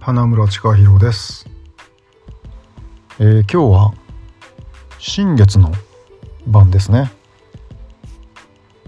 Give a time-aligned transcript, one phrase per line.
[0.00, 1.46] 花村千佳弘です、
[3.18, 3.92] えー今日は
[4.98, 5.72] 新月の
[6.46, 7.12] 晩ですね。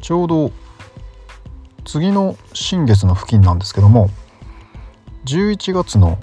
[0.00, 0.52] ちょうど
[1.84, 4.08] 次の新月の付近なんですけども
[5.26, 6.18] 11月の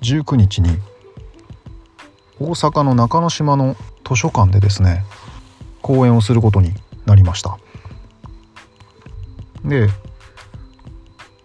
[0.00, 0.70] 19日に
[2.40, 5.04] 大阪の中之島の図書館でですね
[5.82, 6.74] 講演をすることに
[7.06, 7.58] なりました。
[9.64, 9.88] で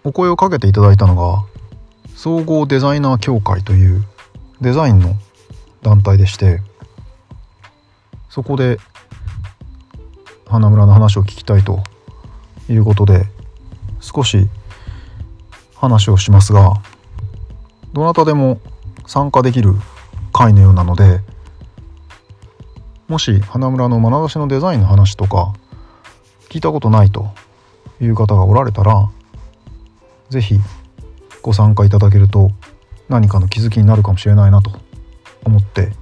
[0.03, 1.45] お声をかけていただいたのが
[2.27, 4.03] 総合デザイナー協会という
[4.59, 5.15] デザインの
[5.81, 6.59] 団体でして
[8.29, 8.79] そこで
[10.45, 11.83] 花村の話を聞きたいと
[12.67, 13.27] いうことで
[14.01, 14.49] 少し
[15.75, 16.73] 話をしますが
[17.93, 18.59] どなたでも
[19.05, 19.75] 参加できる
[20.33, 21.21] 会のようなので
[23.07, 25.53] もし花村の眼差しのデザインの話とか
[26.49, 27.29] 聞いたことないと
[28.01, 29.09] いう方がおられたら
[30.29, 30.59] 是非
[31.47, 32.51] ご参加いただけると
[33.07, 34.69] 何かの気づきになるかもしれないなと
[35.45, 35.93] 思って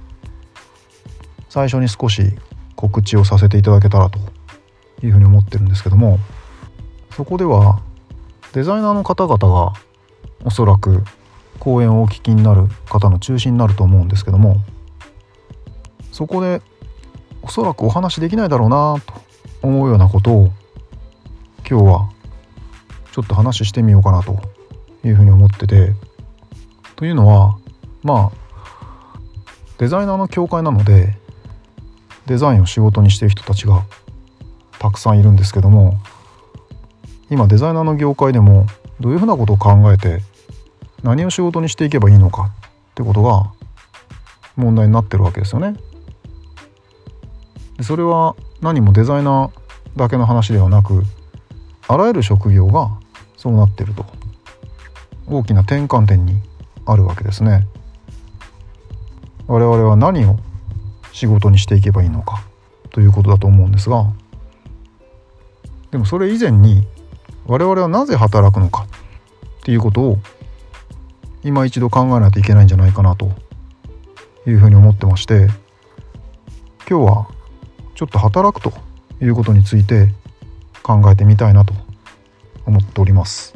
[1.48, 2.32] 最初に少し
[2.74, 4.18] 告知をさせていただけたらと
[5.04, 6.18] いうふうに思ってるんですけども
[7.12, 7.80] そこでは
[8.54, 9.72] デザイナーの方々が
[10.44, 11.04] おそらく
[11.60, 14.56] 講演をお聞きになる方の中心になると思うんですけども
[16.10, 16.60] そこで
[17.42, 19.14] おそらくお話できないだろうなと
[19.62, 20.50] 思うようなことを
[21.58, 22.10] 今日は
[23.12, 24.55] ちょっと話してみようかなと
[25.08, 25.92] いうふうに思ってて
[26.96, 27.56] というのは
[28.02, 29.18] まあ
[29.78, 31.16] デザイナーの協会なので
[32.26, 33.84] デザインを仕事にしてる人たちが
[34.78, 35.98] たくさんいるんですけども
[37.30, 38.66] 今デザイナーの業界でも
[39.00, 40.20] どういうふうなことを考えて
[41.02, 42.50] 何を仕事にしていけばいいのか
[42.90, 43.52] ってことが
[44.56, 45.76] 問題になってるわけですよね。
[47.82, 51.02] それは何もデザイナーだけの話ではなく
[51.88, 52.90] あらゆる職業が
[53.36, 54.06] そうなってると
[55.28, 56.40] 大きな転換点に
[56.84, 57.66] あるわけですね。
[59.48, 60.38] 我々は何を
[61.12, 62.44] 仕事にしていけばいいのか
[62.90, 64.06] ということだと思うんですが
[65.90, 66.86] でもそれ以前に
[67.46, 68.86] 我々はなぜ働くのか
[69.60, 70.18] っていうことを
[71.44, 73.30] 今一度考えないといけないんじゃないかなと
[74.46, 75.46] いうふうに思ってまして
[76.88, 77.28] 今日は
[77.94, 78.72] ちょっと働くと
[79.22, 80.08] いうことについて
[80.82, 81.72] 考えてみたいなと
[82.66, 83.54] 思っております。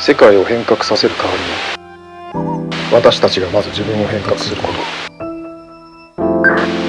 [0.00, 4.72] 世界を変革させる代わりに私たちがまず自分を変革すること。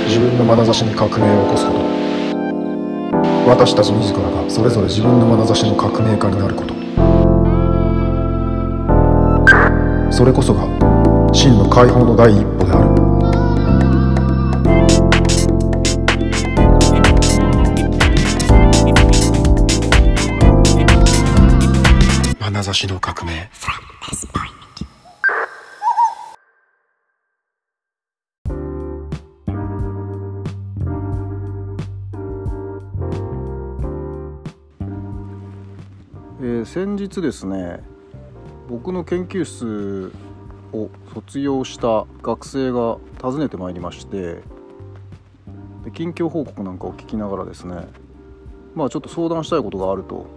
[0.05, 1.79] 自分の眼差しに革命を起こすこと。
[3.49, 6.75] 私たち自らがそれぞれ自分の眼差しの革命家になること。
[10.11, 10.67] それこそが
[11.33, 13.08] 真の解放の第一歩である。
[22.69, 23.49] 眼差しの革命。
[36.41, 37.83] えー先日ですね
[38.69, 40.13] 僕の研究室
[40.71, 44.41] を卒業した学生が訪ねてまいりまして
[45.83, 47.87] で近況報告なんかを聞きながらですね
[48.75, 50.27] まあちょっと相談したいことがあると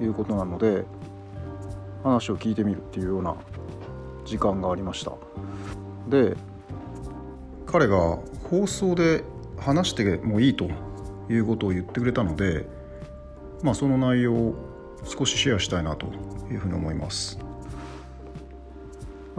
[0.00, 0.84] いうことなので
[2.02, 3.36] 話を聞いてみるっていうような
[4.24, 5.12] 時間がありました。
[6.08, 6.36] で
[7.66, 8.18] 彼が
[8.50, 9.24] 放送で
[9.58, 10.68] 話してもいいと
[11.30, 12.66] いうことを言ってくれたので
[13.62, 14.54] まあその内容を
[15.04, 16.06] 少しシェアしたいなと
[16.50, 17.38] いうふうに思います。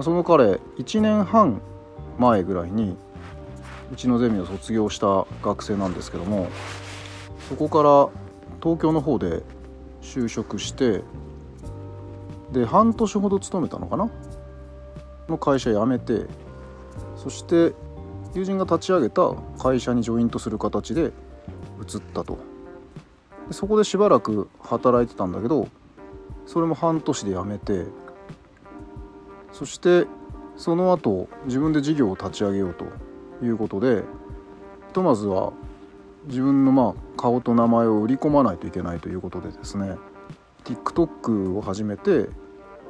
[0.02, 1.62] その彼1年半
[2.18, 2.98] 前ぐらいに
[3.92, 6.48] うちのゼミを卒業した学生なんですけども
[7.48, 8.10] そこから
[8.62, 9.44] 東京の方で
[10.02, 11.02] 就職して
[12.54, 14.10] で半年ほど勤めたのかな？
[15.28, 16.28] の会社辞めて
[17.18, 17.74] そして
[18.34, 21.12] 友人が立ち上げた会社にジョイントする形で移っ
[22.14, 22.38] たと。
[23.48, 25.68] でそこでしばらく働いてたんだけど
[26.46, 27.86] それも半年で辞めて
[29.52, 30.08] そして
[30.56, 32.86] その後自分で事業を立ち上げようと
[33.44, 34.04] いうことで
[34.88, 35.52] ひとまずは
[36.28, 39.98] 自分のまあ顔と名前を売り込まないといけないということでですね
[40.64, 42.30] TikTok を始めて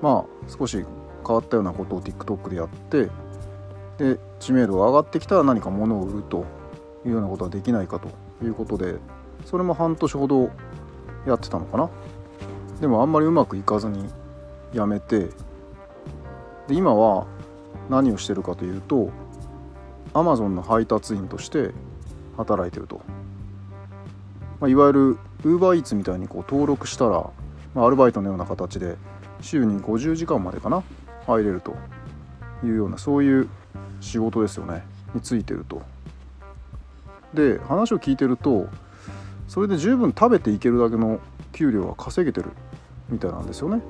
[0.03, 0.85] まあ少し
[1.25, 3.09] 変わったようなことを TikTok でやって
[3.97, 6.45] で知名度が上がってきたら何か物を売ると
[7.05, 8.09] いうようなことはできないかと
[8.45, 8.95] いうことで
[9.45, 10.49] それも半年ほど
[11.25, 11.89] やってたのかな。
[12.81, 14.09] でもあんまりうまくいかずに
[14.73, 15.29] やめて
[16.67, 17.25] で今は
[17.89, 19.09] 何をしてるかというと
[20.13, 21.71] Amazon の配達員として
[22.35, 22.99] 働いてると、
[24.59, 25.01] まあ、いわゆる
[25.45, 27.29] ウーバーイーツみたいにこう登録したら、
[27.73, 28.97] まあ、アルバイトのような形で
[29.43, 30.83] 週に50時間までかな
[31.27, 31.75] 入れると
[32.63, 33.49] いうようなそういう
[34.01, 35.81] 仕事ですよねについてると。
[37.33, 38.67] で話を聞いてると
[39.47, 41.19] それで十分食べていけるだけの
[41.51, 42.51] 給料は稼げてる
[43.09, 43.81] みたいなんですよね。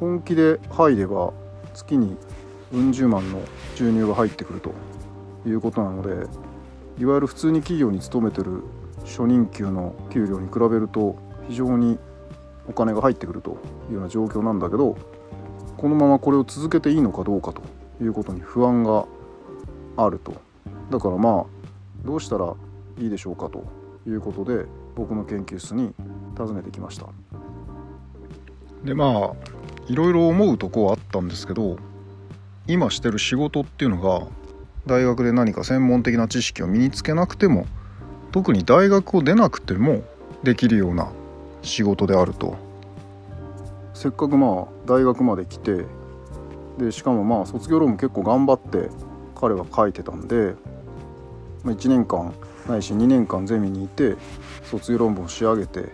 [0.00, 1.32] 本気で入れば
[1.74, 2.16] 月に
[2.72, 3.40] うん十万の
[3.76, 4.72] 収入が入ってくると
[5.46, 6.26] いうことなので
[6.98, 8.62] いわゆる普通に企業に勤めてる
[9.04, 11.16] 初任給の給料に比べると
[11.48, 11.98] 非常に
[12.68, 13.58] お金が入ってくると
[13.88, 14.96] いうような状況なんだけど
[15.76, 17.62] このままこれを続けていいのかどうかと
[18.02, 19.06] いうことに不安が
[19.96, 20.34] あると。
[20.90, 21.44] だからまあ
[22.04, 22.54] どうしたら
[22.98, 23.64] いいでしょうかと
[24.06, 25.94] いうことで僕の研究室に
[26.36, 27.06] 訪ねてきました。
[28.84, 29.32] でまあ
[29.88, 31.76] いろいろ思うとこはあったんですけど
[32.66, 34.26] 今してる仕事っていうのが
[34.86, 37.66] 大学で何か専門的な知識を身につけなくても
[38.32, 40.02] 特に大学を出なくても
[40.42, 41.10] できるような
[41.64, 42.56] 仕事であると。
[43.94, 45.86] せっかくまあ大学まで来て
[46.78, 48.90] でしかもまあ卒業論文結構頑張って
[49.34, 50.54] 彼は書いてたんで、
[51.62, 52.34] まあ、1年間
[52.68, 54.16] ないし2年間ゼミにいて
[54.64, 55.88] 卒業論文を仕上げて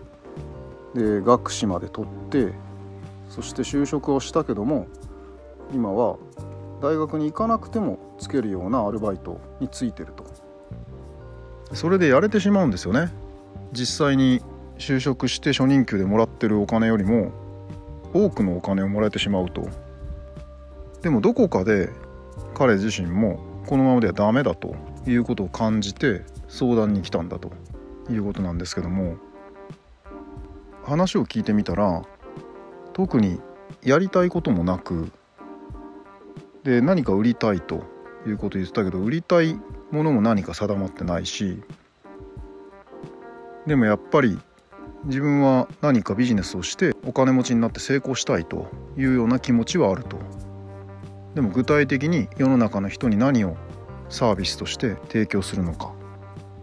[0.94, 2.52] で学士まで取って
[3.28, 4.88] そして就職をしたけども
[5.72, 6.16] 今は
[6.82, 10.24] 大学に行かなくてもつけるようなアルバイトについてると。
[11.74, 13.12] それでやれてしまうんですよね。
[13.72, 14.42] 実際に
[14.80, 17.32] 就職して初任給でもらってるお金よりも
[18.14, 19.68] 多くのお金をもらえてしまうと。
[21.02, 21.90] でもどこかで
[22.54, 24.74] 彼自身もこのままではダメだと
[25.06, 27.52] いうことを感じて相談に来たんだと
[28.10, 29.16] いうことなんですけども
[30.82, 32.02] 話を聞いてみたら
[32.92, 33.40] 特に
[33.82, 35.12] やりたいこともなく
[36.64, 37.84] で何か売りたいと
[38.26, 39.58] いうこと言ってたけど売りたい
[39.90, 41.62] ものも何か定まってないし
[43.66, 44.38] でもやっぱり
[45.04, 50.18] 自分は何かビジネスをしてお金持ちになって成功したいというような気持ちはあると
[51.34, 53.56] でも具体的に世の中の人に何を
[54.08, 55.92] サービスとして提供するのか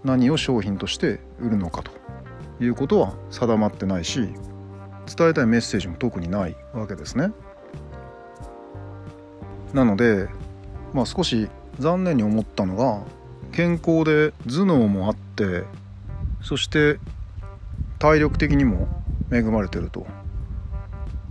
[0.04, 1.92] 何を商品として売るのかと
[2.64, 4.30] いうことは定まってないし
[5.16, 7.32] 伝えたいメッセージも特にないわけですね。
[9.74, 10.28] なので、
[10.94, 11.50] まあ、少し
[11.80, 13.04] 残念に思ったのが
[13.52, 15.64] 健康で頭脳もあって
[16.42, 17.00] そして
[18.00, 18.88] 体力的にも
[19.32, 20.06] 恵まれてると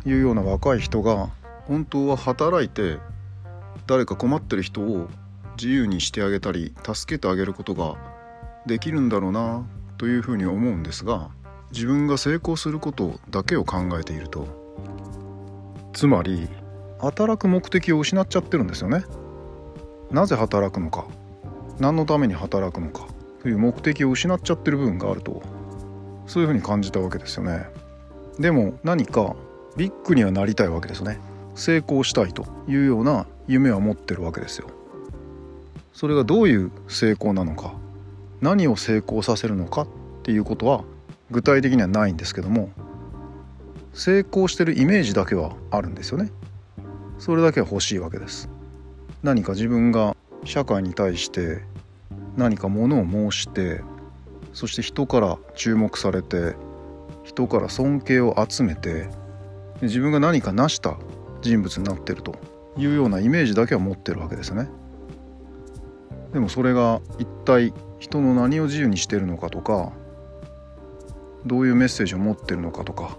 [0.05, 1.31] いうような若い人が
[1.67, 2.99] 本当は働いて
[3.87, 5.09] 誰か困ってる人を
[5.57, 7.97] 自由にしてあげたり助けてあげることが
[8.67, 9.65] できるんだろうな
[9.97, 11.31] というふうに思うんですが
[11.73, 14.47] 自分が成功することだけを考えていると。
[15.93, 16.49] つまり
[17.01, 19.05] 働く目的を失っちゃってるんですよね。
[20.11, 21.07] なぜ働くのか。
[21.79, 23.07] 何のために働くのか
[23.43, 25.43] という目的を失っちゃってる部分があると。
[26.27, 27.67] そういうふうに感じたわけですよね。
[28.39, 29.35] でも何か
[29.77, 31.21] ビッグにはなりたいわけですね。
[31.55, 34.69] 成功したいというような夢は持ってるわけですよ。
[35.93, 37.75] それがどういう成功なのか
[38.43, 39.89] 何を成功させるのかっ
[40.25, 40.85] ていうことは
[41.31, 42.69] 具体的にはないんですけども
[43.95, 46.31] 成功してるイメージだけはあるんですよね。
[47.19, 48.51] それだけは欲しいわけです。
[49.23, 50.15] 何か自分が
[50.45, 51.63] 社会に対して
[52.37, 53.81] 何かものを申して
[54.57, 56.55] そして人から注目されて
[57.25, 59.07] 人から尊敬を集めて
[59.83, 60.97] 自分が何か成した
[61.43, 62.37] 人物になってると
[62.79, 64.71] いうようなイメージだけは持ってるわけですね。
[66.33, 69.93] でもそれが一体人の何を自由にしてるのかとか
[71.45, 73.19] どういうメッセージを持ってるのかとか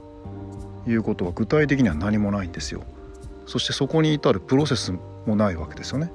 [0.87, 2.81] いうことは具体的には何もないんですよ。
[3.45, 4.91] そしてそこに至るプロセス
[5.27, 6.11] もないわけですよね。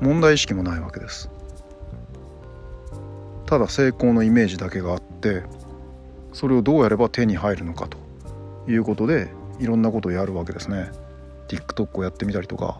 [0.00, 1.28] 問題意識もないわけです。
[3.48, 5.42] ただ成功のイメージだけがあって
[6.34, 7.96] それをどうやれば手に入るのかと
[8.70, 10.90] いうことでいろんなことをやるわけですね。
[11.48, 12.78] TikTok をやってみたりとか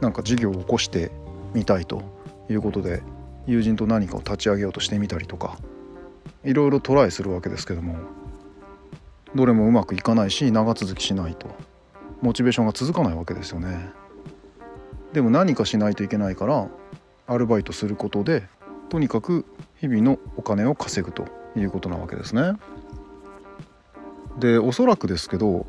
[0.00, 1.10] 何か事業を起こして
[1.52, 2.02] みたいと
[2.48, 3.02] いうことで
[3.46, 5.58] 友人と何かを立ち上げようとしてみたりとか
[6.44, 7.96] いろいろトライするわけですけども
[9.34, 11.46] どれもうまくいかないし長続きしないと
[12.22, 13.90] モチベーションが続かないわけですよね。
[15.12, 16.68] でも何かしないといけないから
[17.26, 18.44] アルバイトすることで
[18.88, 19.44] とにかく
[19.86, 21.26] 日々のお金を稼ぐと
[21.56, 22.54] いうことなわけですね。
[24.38, 25.66] でおそらくですけど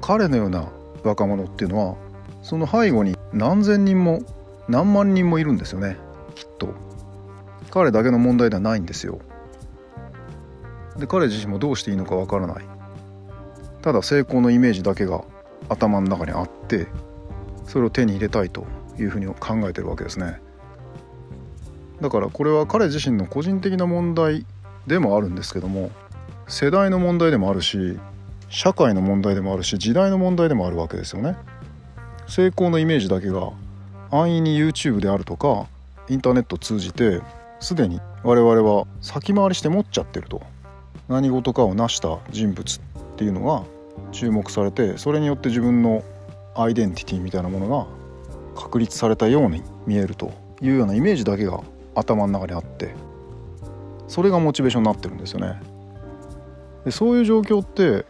[0.00, 0.68] 彼のような
[1.04, 1.96] 若者っていうのは
[2.42, 4.20] その背後に何千人も
[4.68, 5.96] 何万人もいるんですよね。
[6.34, 6.74] きっと。
[7.70, 9.20] 彼だけの問題ではないんですよ。
[10.96, 12.64] で彼自身もどうしていいのかわからない。
[13.80, 15.24] ただ成功のイメージだけが
[15.68, 16.88] 頭の中にあって
[17.66, 18.66] それを手に入れたいと
[18.98, 20.41] いうふうに考えてるわけですね。
[22.02, 24.44] だからこれは彼自身の個人的な問題
[24.88, 25.92] でもあるんですけども
[26.48, 27.96] 世代の問題でもあるし
[28.48, 31.36] 社会の問題でもあるし時代の問題でもあるわけですよね。
[32.26, 33.50] 成功のイメージだけが
[34.10, 35.66] 安易に YouTube であるとか
[36.08, 37.20] インターネットを通じて
[37.60, 40.42] すでに我々は先回りして持っちゃってると
[41.08, 42.82] 何事かを成した人物っ
[43.16, 43.64] ていうのが
[44.10, 46.02] 注目されてそれによって自分の
[46.54, 51.60] アイデンティティみたいなものが確立されたように見えるというようなイメージだけが
[51.94, 52.94] 頭の中にあって
[54.08, 55.60] それがモチベーションになってるんですよね。
[56.84, 58.04] でそういう状況って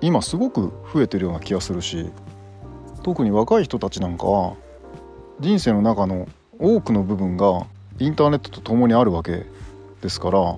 [0.00, 2.10] 今すごく増えてるような気がするし
[3.02, 4.54] 特に若い人たちなんかは
[5.40, 6.28] 人生の中の
[6.58, 7.66] 多くの部分が
[7.98, 9.44] インターネットと共にあるわけ
[10.02, 10.56] ですから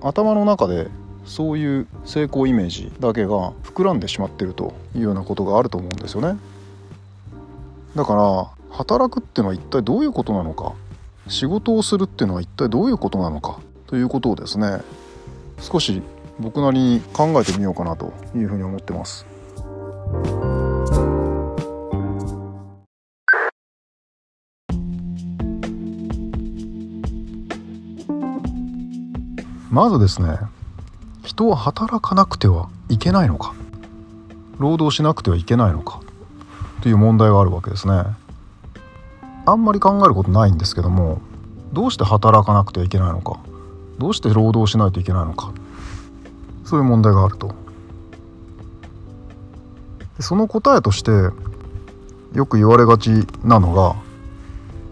[0.00, 0.88] 頭の中で
[1.24, 6.38] そういう成功イメージだけが膨らんでしまってるというようなことがあると思うんですよね
[7.94, 10.74] だから働くっていうのは一体どういうことなのか
[11.28, 14.80] 仕事をするっていうのは一体どういうことなのかということをですね
[15.60, 16.02] 少し
[16.38, 19.26] 僕なりに考えてみようかなというふうに思ってます。
[29.70, 30.38] まずですね
[31.24, 33.54] 人は働かなくてはいけないのか
[34.58, 36.00] 労働しなくてはいけないのか
[36.80, 38.02] という問題があるわけですね
[39.50, 41.22] あんまり考えることないんですけども
[41.72, 43.40] どうして働かなくてはいけないのか
[43.98, 45.52] どうして労働しないといけないのか
[46.64, 47.54] そういう問題があると。
[50.20, 51.10] その答えとして
[52.34, 53.96] よく言われがちなのが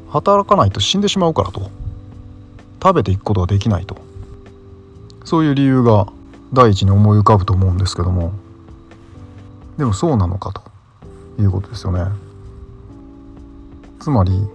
[0.08, 1.70] 働かないと死んでしまうからと。
[2.82, 3.96] 食べていくことができないと。
[5.25, 6.06] そういう理由が
[6.52, 8.32] 第一に思い浮かぶと思うんですけども
[9.76, 10.62] でもそうなのかと
[11.42, 12.25] いうことですよね。
[14.06, 14.46] つまり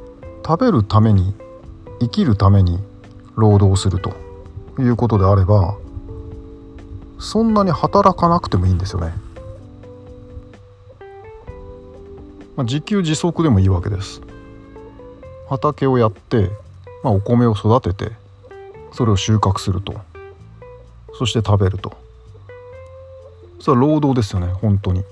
[0.48, 1.34] 食べるために
[2.00, 2.79] 生きるために
[3.36, 4.13] 労働すると
[4.79, 5.75] いうことであれば
[7.20, 9.13] そんなに働かなくてもいいんですよね、
[12.55, 14.22] まあ、自給自足でもいいわけです。
[15.50, 16.50] 畑をやって、
[17.03, 18.15] まあ、お米を育てて
[18.93, 20.00] それを収穫すると。
[21.15, 21.98] そして食べると。
[23.60, 25.03] それは労働ですよね本当に。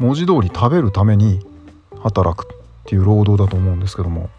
[0.00, 1.46] 文字通り食べるために
[2.02, 2.57] 働く。
[2.88, 4.30] っていう労働だと思うんですけども。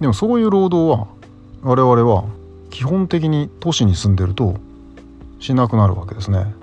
[0.00, 1.08] でもそういう労働は
[1.62, 2.24] 我々は
[2.70, 4.54] 基本的に都市に住んでると
[5.40, 6.54] しなくなるわけですね。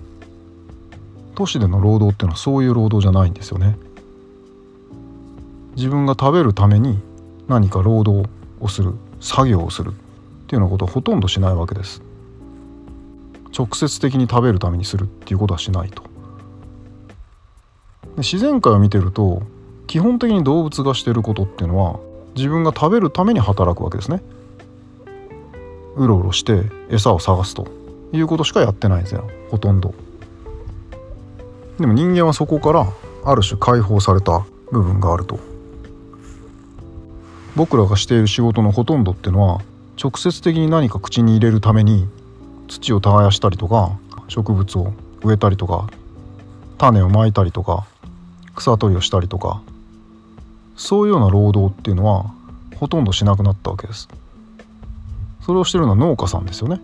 [1.35, 3.77] 都市での労働っていうのはそういう労働じゃないんですよね。
[5.75, 6.97] 自分が食べるために
[7.47, 8.27] 何か労働
[8.59, 9.93] をする作業をするっ
[10.47, 12.01] ていうようなことはほとんどしないわけです。
[13.55, 16.01] 直接的に食べるためにするっていうことはしないと。
[18.17, 19.43] 自然界を見てると
[19.87, 21.99] 基本的に動物がしてることっていうのは
[22.35, 24.21] 自分が食べるために働くわけですね。
[25.95, 27.67] うろうろして餌を探すと
[28.13, 29.27] いうことしかやってないんですよ。
[29.49, 29.95] ほとんど。
[31.79, 32.87] でも人間はそこから
[33.23, 35.39] ある種解放された部分があると。
[37.55, 39.61] 僕らがしている仕事のほとんどっていうのは
[40.01, 42.07] 直接的に何か口に入れるために
[42.67, 45.87] 土を耕したりとか植物を植えたりとか
[46.77, 47.87] 種をまいたりとか
[48.55, 49.63] 草取りをしたりとか
[50.77, 52.31] そういうような労働っていうのは
[52.75, 54.07] ほとんどしなくなったわけです。
[55.41, 56.79] それをしてるのは農家さんですよね。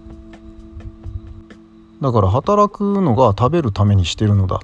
[2.02, 4.60] だから働くのが食べるためにしてるのだっ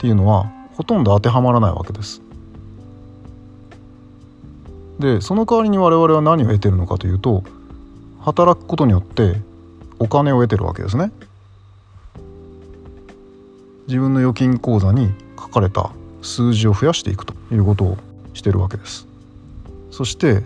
[0.00, 2.22] ていうのはほとんど当てはまらないわけです。
[4.98, 7.44] でその代わりに我々は何を得てるのかというと
[8.20, 9.40] 働くことによって
[9.98, 11.12] お金を得てるわけですね。
[13.86, 15.90] 自分の預金口座に書かれた
[16.22, 17.98] 数字を増やしていくということを
[18.34, 19.06] してるわけです。
[19.90, 20.42] そして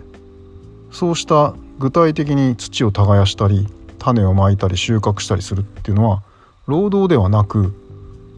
[0.91, 3.67] そうした具体的に土を耕したり
[3.99, 6.23] 種をまいたり収穫したりするっていうのは
[6.67, 7.73] 労働ではなく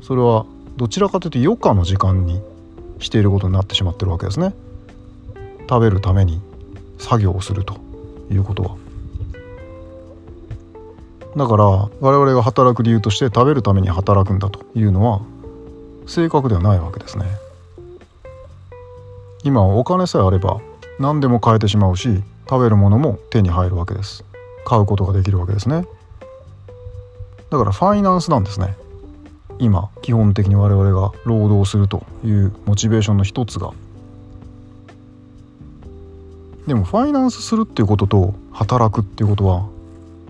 [0.02, 0.46] それは
[0.78, 2.42] どちらかというと余暇の時間に
[3.00, 4.54] していることになってしまってるわけですね。
[5.70, 6.42] 食べるために
[6.98, 7.80] 作業をすると
[8.32, 8.76] いうことは。
[11.36, 15.22] だから我々が働く理由として食べるために働くんだというのは
[16.06, 17.26] 正確ではないわけですね。
[19.44, 20.62] 今お金さえあれば
[21.00, 24.24] 何でも買えてしまうし食べるものも手に入るわけです。
[24.66, 25.88] 買うことができるわけですね。
[27.50, 28.76] だからファイナンスなんですね。
[29.58, 33.72] 今基本的に我々が労働するというモチベーションの一つが。
[36.68, 39.66] でもファイナンスするっていうことと働くっていうことは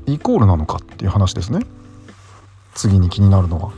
[0.06, 1.60] イコールなのかっていう話ですね。
[2.74, 3.72] 次に気になるのは。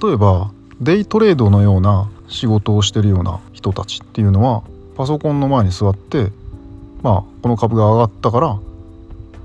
[0.00, 0.50] 例えば
[0.80, 4.62] デイトレードのような仕事をしてるような人たちっていうのは
[4.96, 6.30] パソコンの前に座って
[7.02, 8.58] まあこの株が上がったから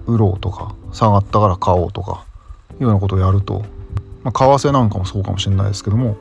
[0.08, 2.24] 売ろうとか下がったから買おうとか
[2.74, 3.66] いうようなことをやると、
[4.24, 6.18] まあ、為替なんかもそうかもしれないですけども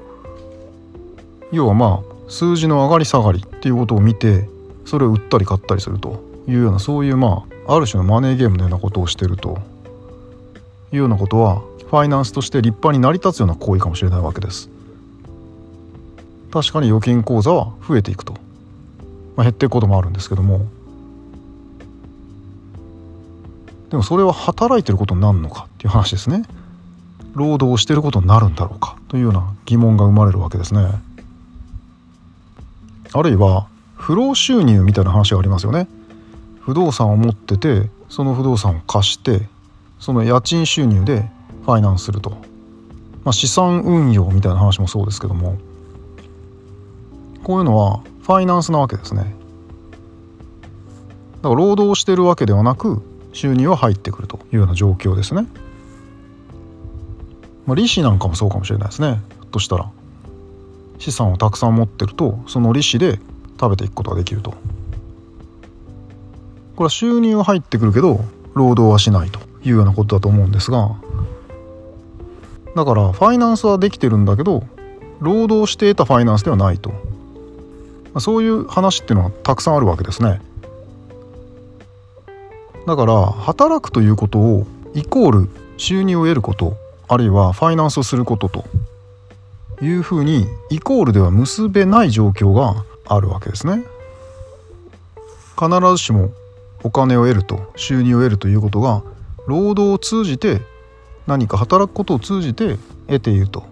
[1.52, 4.48] 要はまあ数字の上がり下がりっていうことを見て
[4.84, 9.58] それを売ったり買ったりするというようなそういうまあある種のマネーゲームのようなことをしてると
[10.92, 14.70] いうようなことはファイナンスとして立派に成り立つような行為かもしれないわけです。
[16.50, 18.34] 確かに預金口座は増えていくと、
[19.36, 20.66] まあ、減っていくこともあるんですけども。
[23.90, 26.42] でもそれは働いてることになるのかっていう話ですね。
[27.34, 30.90] 労働をしてることになるんだろうかというような疑問が生まれるわけですね。
[33.12, 35.88] あるいは不労収入みたいな話がありますよね。
[36.60, 39.48] 不動産を持っててその不動産を貸して
[39.98, 41.30] その家賃収入で
[41.64, 42.30] ファイナンスすると、
[43.24, 45.56] まあ、資産運用みたいな話もそうですけども。
[47.48, 49.34] こういうのはファイナンスなわけですね。
[51.36, 53.00] だから労働してるわけではなく
[53.32, 55.46] 収入は入ってくるというような状況ですね、
[57.64, 59.22] まあ、利子なんかもそうかもしれないですね。
[59.30, 59.90] ひょっとしたら。
[60.98, 63.18] 資産をたくさん持ってるとその利子で
[63.58, 64.50] 食べていくことができると。
[64.50, 64.56] こ
[66.80, 68.20] れは収入は入ってくるけど
[68.52, 70.96] 労働はしないというようなことだと思うんですが。
[72.76, 74.64] だからファイナンスはできてるんだけど
[75.20, 77.07] 労働して得たファイナンスではないと。
[78.18, 80.40] そういう話っていうのはたくさんあるわけですね。
[82.86, 88.64] だから働くということをイコール収入を得ることあるいはファイナンスをすることと
[89.82, 93.84] いうふうにイコールでは結べない状況があるわけですね。
[95.58, 96.30] 必ずしも
[96.84, 99.02] お金を得ると収入を得るということが
[99.46, 100.62] 労働を通じて
[101.26, 103.64] 何か働くことを通じて得ていると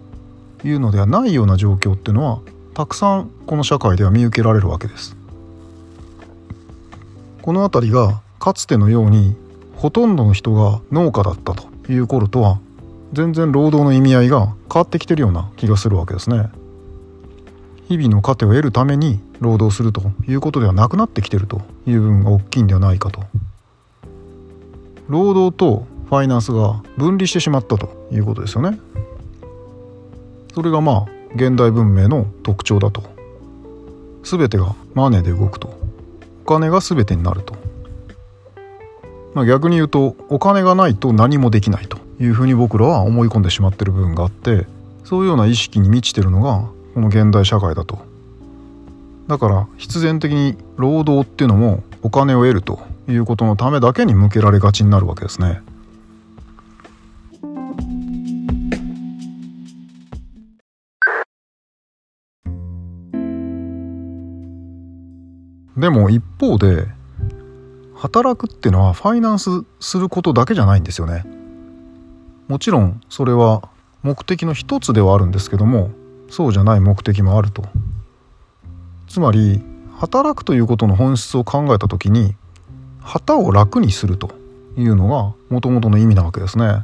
[0.63, 2.39] いうのではないような状況っていうのは
[2.77, 5.17] たくさんこの社会では見受けられるわけです。
[7.41, 9.35] この辺りがかつてのように
[9.77, 12.59] ほとんどの人が農家だったという頃とは
[13.13, 16.51] 全然労働の意味合いが変わってきてるような気がするわけですね。
[17.87, 23.23] 日々の糧を得るために労働するということではなくなってきてるという部分が大きいんではないかと。
[25.07, 28.77] 労働とファイナンスが分離してしまったということですよね。
[30.53, 33.03] それがまあ現代文明の特徴だと。
[34.23, 35.77] 全てがマネーで動くと。
[36.47, 37.55] お金が全てになると、
[39.33, 44.65] まあ、逆に言うとお金がないと何もできないというふうに僕らは思い込んでしまってる部分があって
[45.03, 47.99] そういうような意識に満ちてるのがこの現代社会だと。
[49.27, 55.61] だから必然的に労働っていうのもお金を得るということのためだけに向けられがちになるわけですね。
[65.77, 66.87] でも一方で
[67.95, 71.25] 働くっていうのはファイナンスすることだけじゃないんですよね。
[72.47, 73.69] もちろんそれは
[74.03, 75.91] 目的の一つではあるんですけども
[76.29, 77.63] そうじゃない目的もあると。
[79.07, 79.63] つまり
[79.97, 82.35] 働くということの本質を考えた時に
[83.01, 84.31] 旗を楽にすると
[84.77, 86.83] いうのがもともとの意味なわけですね。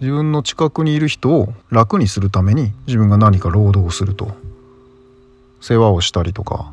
[0.00, 4.32] 自分の近くにいる人を楽にするために自分が何か労働をすると
[5.60, 6.72] 世話をしたりとか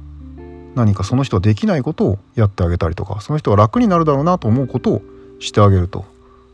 [0.76, 5.02] 何かその人はできないことをやってあげたりとかその人が楽になるだろうなと思うことを
[5.40, 6.06] してあげると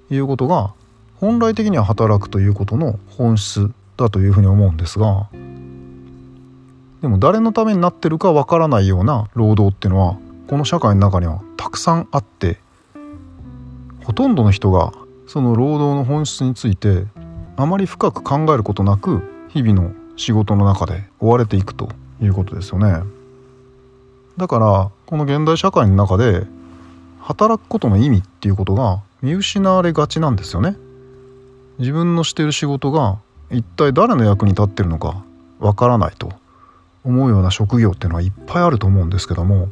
[0.10, 0.74] いうことが
[1.20, 5.28] 本来的には働くということの本質だというふうに思うんですが
[7.02, 12.58] でも誰のためになってるかわからないような労働っていうのはこの社会の中にはたくさんあって
[14.04, 14.92] ほとんどの人が
[15.28, 17.06] その労働の本質について
[17.58, 21.90] あまり深く考えることなく日々の仕事の中で追われていくと
[22.22, 23.15] いうことですよね。
[24.38, 26.46] だからこの現代社会の中で
[27.22, 30.76] 働くことの意味っていうことが見失われがちなんですよね。
[31.80, 33.18] 自分のしている仕事が
[33.52, 35.24] 一体誰の役に立ってるのか
[35.60, 36.32] わからないと
[37.04, 39.70] 思うような職業っていうのはいっぱいあると思うんですけども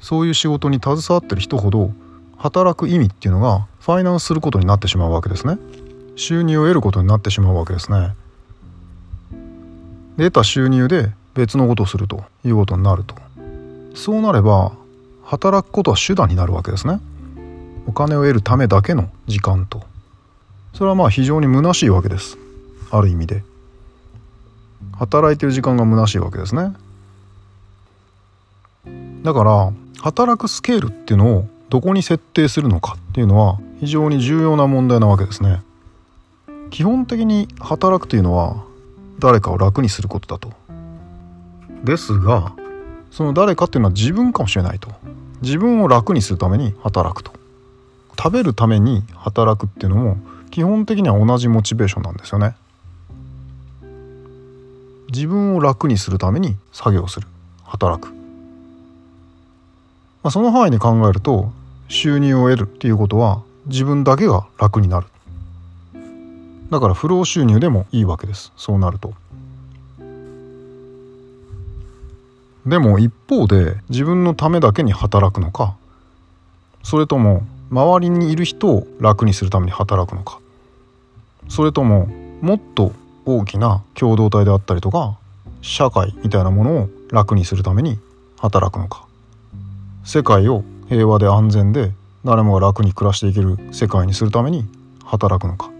[0.00, 1.92] そういう仕事に携わってる人ほど
[2.36, 5.58] 働く意味っていうのがファイナンスすることになってしまうわけですね
[6.16, 8.14] 収入を得ることになってしまうわけですね
[10.16, 13.14] で得た収入で別のことをするということになると。
[13.94, 14.72] そうなれば
[15.24, 17.00] 働くことは手段になるわけですね。
[17.86, 19.82] お金を得るためだけの時間と。
[20.72, 22.38] それはまあ非常に虚しいわけです。
[22.90, 23.44] ある意味で。
[24.98, 26.74] 働いてる時間が虚しいわけですね。
[29.22, 29.72] だから
[30.02, 35.62] 働くスケールっていうのをどこに設定するのかっていうのは非常に重要な問題なわけですね。
[36.70, 38.64] 基本的に働くというのは
[39.18, 40.52] 誰かを楽にすることだと。
[41.84, 42.52] ですが
[43.10, 44.90] その誰かっていうのは自分かもしれないと。
[45.42, 47.32] 自分を楽にするために働くと。
[48.18, 50.16] 食べるために働くっていうのも
[50.50, 52.56] 基本的には同じモチベーションなんですよね。
[55.12, 57.26] 自分を楽にするために作業する。
[57.64, 58.08] 働く、
[60.22, 61.50] まあ、その範囲で考えると
[61.88, 65.06] 収入を得るっていうことは自分だけが楽になる。
[66.70, 68.52] だから不労収入でもいいわけです。
[68.56, 69.14] そうなると。
[72.66, 75.76] でも一方で自分のためだけに働くのか
[76.82, 80.40] それとも周りにいる人を楽にするために働くのか
[81.48, 82.06] それとも
[82.40, 82.92] もっと
[83.24, 85.16] 大きな共同体であったりとか
[85.62, 87.98] 社会みたいなものを楽にするために
[88.38, 89.06] 働くのか。
[90.04, 91.92] 世界を平和で安全で
[92.24, 94.64] 誰もが楽に暮らしていける世界にするために
[95.04, 95.70] 働くのか。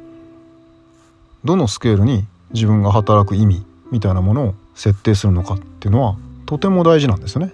[1.45, 6.17] どのスケールに自分が働く意味みたいなものを設定するのかっていうのは
[6.47, 7.53] とても大事なんですね。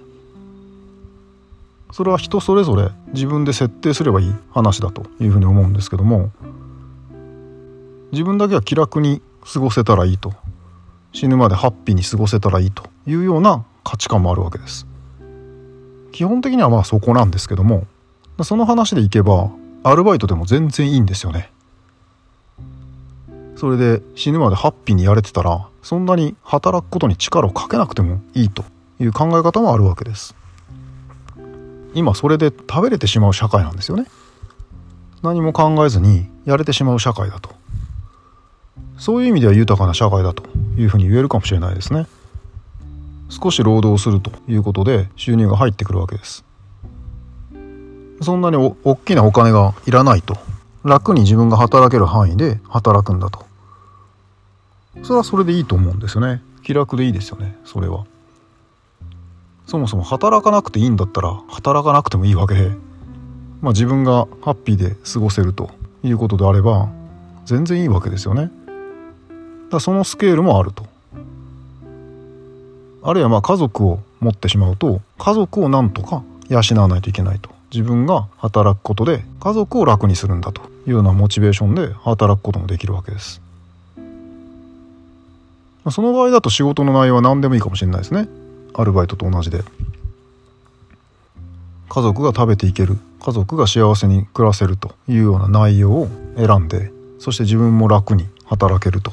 [1.91, 6.31] それは人それぞれ自分で設定すればいい話だというふうに思うんですけども
[8.13, 9.21] 自分だけは気楽に
[9.53, 10.33] 過ごせたらいいと
[11.13, 14.87] 死ぬまでハッピーに過ごせたらいいというような価値観もあるわけです。
[16.13, 17.87] 基本的にはまあそこなんですけども
[18.43, 19.51] その話でいけば
[19.83, 21.51] アルバイトでも全然いいんですよね。
[23.57, 28.65] それで死ぬまでハッピーにやれてたらそんなに働くことに力をかけなくてもいいと
[29.03, 30.35] いう考え方もあるわけです。
[31.95, 34.07] 今それで食べれてしまう社会なんですよね。
[35.23, 37.51] 何も考えずにやれてしまう社会だと。
[38.99, 40.45] そういう意味では豊かな社会だと
[40.77, 42.07] いうふうに言えるかもしれないですね。
[43.29, 46.45] 少し労働するということで収入が入ってくるわけです。
[48.21, 50.37] そんなにお大きなお金がいらないと。
[50.85, 53.45] 楽に自分が働ける範囲で働くんだと。
[55.03, 56.43] それはそれでいいと思うんですよね。
[56.63, 57.57] 気楽でいいですよね。
[57.65, 58.05] それは。
[59.73, 62.53] そもそも働かなくていいんだったら働かなくてもいいわけ。
[62.53, 62.69] で、
[63.63, 65.71] まあ、自分がハッピーで過ごせると
[66.05, 66.91] いうことであれば
[67.47, 68.51] 全然いいわけですよね。
[69.71, 70.85] だそのスケールもあると。
[73.03, 77.49] あるいはまあ家族を持ってしまうと家族をなんとか養わないといけないと。
[77.73, 83.41] 自分が働くことで家族を楽にするんだというようなモチベーションで働くこともできるわけです。
[85.91, 88.29] その場合だと仕事の内容は何でもいいかもしれないですね。
[88.75, 89.63] アルバイトと同じで。
[91.89, 92.99] 家族が食べていける。
[93.21, 99.13] 家族が幸せに暮らせるというような内容を選んでそして自分も楽に働けると。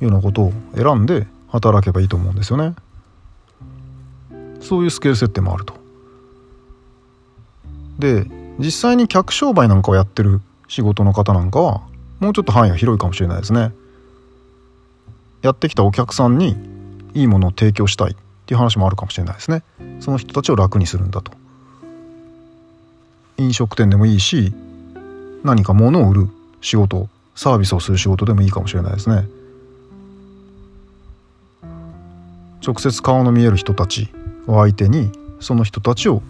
[0.00, 2.74] いうようなことを選んで働けばいいと思うんですよね。
[4.60, 5.74] そういうスケール設定もあると。
[7.98, 8.26] で
[8.58, 11.82] 実際に客商売なんかをやってる仕事の方なんかは
[12.20, 13.72] もうちょっと範囲が広いかもしれないですね。
[15.42, 16.56] やってきたお客さんに
[17.14, 18.16] いいものを提供したい。
[18.44, 19.62] っていう話もあるかもしれないですね。
[20.00, 21.32] その人たちを楽にするんだと。
[23.38, 24.52] 飲食店でもいいし
[25.42, 26.28] 何か物を売る
[26.60, 29.26] 仕事サービスをする仕事でもいいかもしれないですね。
[32.64, 34.08] 直接顔の見える人たち
[34.46, 36.22] を相手にその人たちを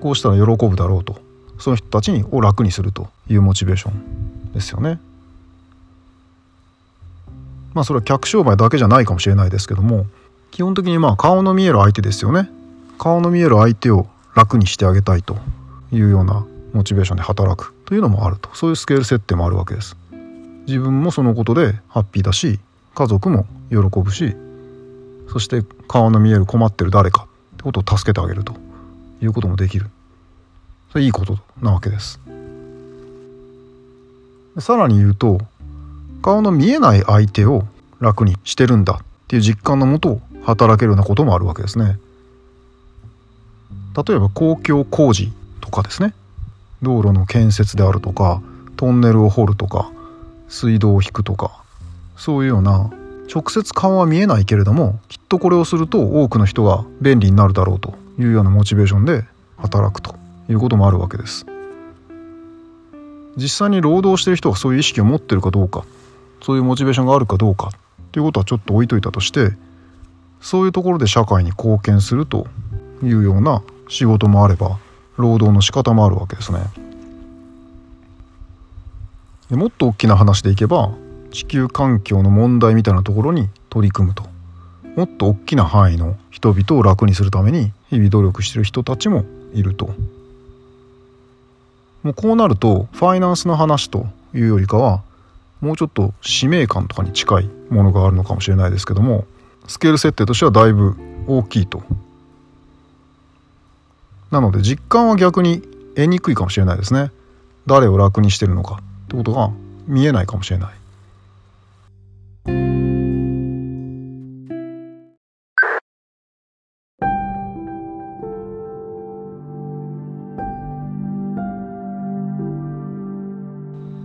[0.00, 1.20] こうしたら喜ぶだろうと。
[1.58, 5.00] その人たちを楽にするというモチベーションですよね。
[7.74, 10.06] まあそれは客商売だけじゃないかもしれないですけども
[10.50, 12.50] 基本的にまあ顔の見える相手ですよね。
[12.98, 15.36] 顔の見える相手を楽にしてあげたいと
[15.92, 18.50] いうようなモチベーションで働くというのもあると。
[18.54, 19.96] そういうスケール設定もあるわけです。
[20.66, 22.60] 自分もそのことでハッピーだし
[22.94, 24.36] 家族も喜ぶし
[25.32, 28.52] そして顔の見える困ってる誰かってことを助けてあげると
[29.22, 29.86] いうこともできる。
[30.92, 32.20] それいいことなわけです。
[34.58, 35.40] さらに言うと
[36.22, 37.64] 顔の見えない相手を
[38.00, 41.98] 楽にしてるんだっていう実感のもと働けるようなこともあるわけですね。
[44.06, 46.14] 例えば公共工事とかですね
[46.82, 48.40] 道路の建設であるとか
[48.76, 49.90] トンネルを掘るとか
[50.48, 51.62] 水道を引くとか
[52.16, 52.90] そういうような
[53.32, 59.24] 直接顔は見えないけれどもきっとこれをすると多くの人が便利になるだろうというようなモチベーションで
[59.58, 60.14] 働くと
[60.48, 61.44] いうこともあるわけです
[63.36, 65.84] 実際に労働している人がそういう意識を持ってるかどうか
[66.42, 67.70] そういうモチベーションがあるかどうか
[68.12, 69.50] ということはちょっと置いといたとして
[70.40, 72.46] そういうところで社会に貢献すると
[73.02, 74.78] いうような仕事もあれば
[75.16, 76.60] 労働の仕方もあるわけですね。
[79.50, 80.90] でもっと大きな話でいけば
[81.30, 84.24] 地球環境の問題みたいなところに取り組むと
[84.96, 89.24] もっと大きな範囲の人々を楽にするために日々努力してる人たちも
[89.54, 89.94] いると。
[92.02, 95.02] もうこうなるとファイナンスの話というよりかは
[95.60, 99.24] もうちょっと使命感とかに近いものがあるのかもしれないですけども
[99.68, 101.82] スケール設定としてはだいぶ大きいと。
[104.30, 105.62] なので実感は逆に
[105.94, 107.12] 得にくいかもしれないですね。
[107.66, 108.80] 誰を楽にしてるのか。
[109.04, 109.50] ってことが
[109.86, 110.74] 見えないかもしれない。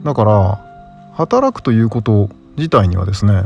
[0.04, 0.60] だから
[1.14, 3.46] 働くということ自体にはですね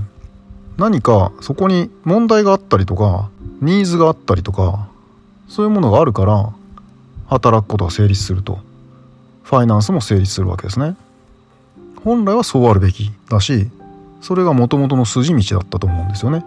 [0.77, 3.29] 何かそこに問題があったりとか
[3.61, 4.87] ニーズがあったりとか
[5.47, 6.53] そういうものがあるから
[7.27, 8.59] 働くことが成立すると。
[9.43, 10.97] ファイナンスも成立するわけですね。
[12.03, 13.69] 本来はそうあるべきだし
[14.21, 16.43] それがもともとの筋道だったと思うんですよね。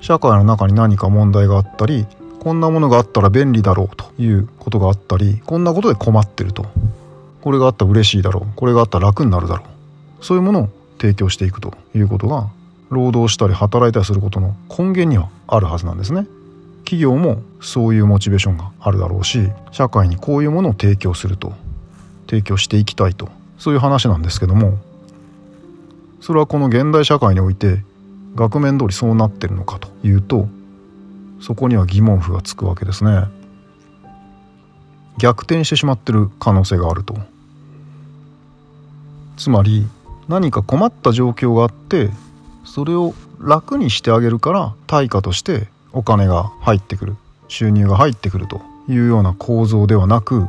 [0.00, 2.06] 社会の中に何か問題があったり
[2.40, 6.64] こんなものがあったら便利だろうということがあったりこんなことで困ってると。
[7.42, 8.52] これがあったら嬉しいだろう。
[8.56, 9.64] これがあったら楽になるだろ
[10.20, 10.24] う。
[10.24, 12.48] そういうものを提供していくということが
[12.90, 16.26] 労働したり働いたりすることの根源にはあるはずなんですね。
[16.84, 21.52] 企業もそういうモチベーションがあるだろうし社会にこういうものを提供すると
[22.26, 24.76] 提供していきたいとそういう話なんですけども
[26.20, 27.84] それはこの現代社会において
[28.34, 30.48] 額面通りそうなってるのかというと
[31.40, 33.24] そこには疑問符がつくわけですね。
[35.18, 37.16] 逆転してしまってる可能性があると。
[39.36, 39.86] つまり
[40.28, 42.10] 何か困った状況があって
[42.70, 47.16] それを楽にしてあげるから対価としてお金が入ってくる
[47.48, 50.46] 収入が入ってくるというような構造ではなく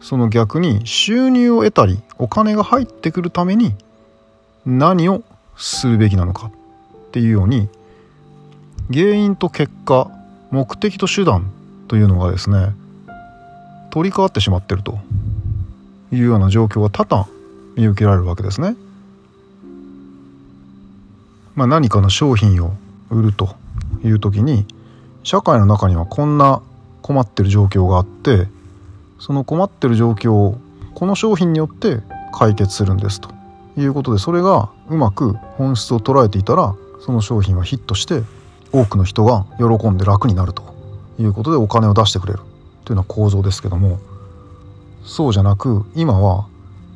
[0.00, 3.74] その逆に収入を得たりお金が入ってくるために
[4.64, 5.22] 何を
[5.58, 6.50] するべきなのかっ
[7.12, 7.68] ていうように
[8.90, 10.10] 原因と結果
[10.50, 11.52] 目的と手段
[11.86, 12.72] というのがですね
[13.90, 14.98] 取り替わってしまってると
[16.12, 17.28] いうような状況が多々
[17.76, 18.74] 見受けられるわけですね。
[21.54, 22.74] まあ、何かの商品を
[23.10, 23.54] 売ると
[24.02, 24.66] いう時に
[25.22, 26.62] 社会の中にはこんな
[27.02, 28.48] 困ってる状況があって
[29.20, 30.58] その困ってる状況を
[30.94, 32.00] この商品によって
[32.32, 33.30] 解決するんですと
[33.76, 38.22] いうことでそれがうまく本質を捉えていたらその商品はヒットして
[38.72, 40.74] 多くの人が喜んで楽になると
[41.18, 42.40] いうことでお金を出してくれる
[42.84, 43.98] というような構造ですけども
[45.04, 46.48] そうじゃなく今は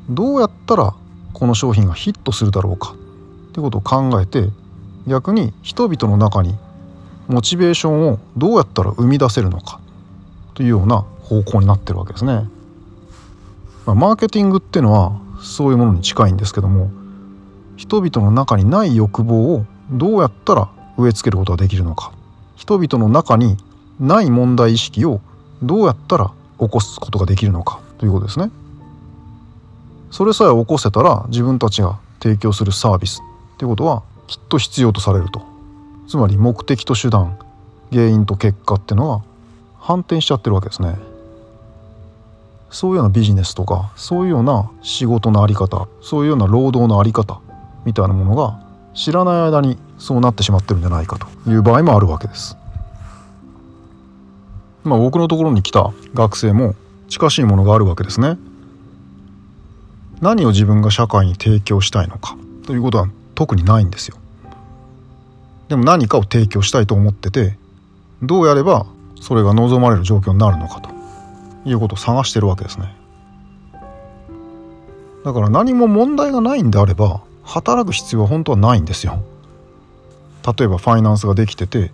[0.08, 0.94] どうやったら
[1.32, 2.94] この商品がヒットするだろうか
[3.58, 4.48] いうことを考えて
[5.06, 6.56] 逆に人々の中に
[7.28, 9.80] モチベーションをどうやったら生み出せるのか
[10.54, 12.48] というような方向になってるわけですね。
[13.86, 16.90] まあ、マーケティングっていうのはそういうものに近いんですけども
[17.76, 20.68] 人々の中にない欲望をどうやったら
[20.98, 22.12] 植え付けることができるのか
[22.56, 23.56] 人々の中に
[24.00, 25.20] ない問題意識を
[25.62, 28.50] どうやったら起こすことができるのかということですね。
[30.10, 33.22] それさえ起こせたら自分たちが提供するサービス
[33.58, 35.42] っていうことはきっと必要とされると。
[36.06, 37.36] つまり目的と手段
[37.90, 39.22] 原因と結果っていうのは
[39.80, 40.96] 反転しちゃってるわけですね。
[42.70, 47.40] そういうようなビジネスとかそういうような仕事の在り方そういうような労働の在り方
[47.84, 48.60] みたいなものが
[48.94, 51.26] 知らない間にそうなってしまってるんじゃないかと。
[51.50, 52.56] いう場合もあるわけです。
[54.84, 56.76] まあ僕のところに来た学生も
[57.08, 58.38] 近しいものがあるわけですね。
[60.20, 64.16] 何を自分が社会に提供したいのかということは特にないんですよ。
[65.68, 67.56] でも何かを提供したいと思ってて
[68.20, 68.84] どうやれば
[69.20, 70.90] それが望まれる状況になるのかと。
[71.64, 72.96] いうことを探してるわけですね。
[75.24, 79.22] だから何も問題がないんであれば働く必要は本当はないんですよ。
[80.58, 81.92] 例えばファイナンスができてて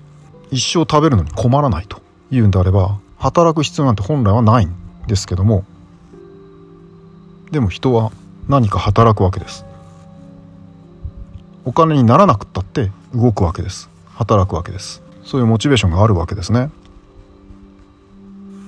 [0.51, 2.01] 一生食べるのに困らないと。
[2.31, 4.73] いうんであれば働く必要なんて本来はないん
[5.07, 5.65] ですけども
[7.51, 8.13] でも人は
[8.49, 9.67] 何か働くわけです。
[11.65, 13.89] お金にならなくったって動くわけです。
[14.15, 15.03] 働くわけです。
[15.25, 16.71] そういうモチベーションがあるわけですね。